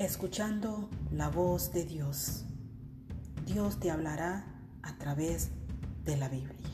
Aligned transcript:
escuchando 0.00 0.88
la 1.12 1.28
voz 1.28 1.74
de 1.74 1.84
Dios. 1.84 2.46
Dios 3.44 3.78
te 3.80 3.90
hablará 3.90 4.46
a 4.82 4.96
través 4.96 5.50
de 6.04 6.16
la 6.16 6.30
Biblia. 6.30 6.69